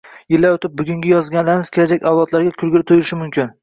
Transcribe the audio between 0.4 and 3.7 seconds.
o'tib, bugungi yozganlarimiz kelajak avlodlarga kulgili tuyulishi mumkin.